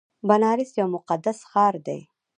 [0.27, 1.99] بنارس یو مقدس ښار دی.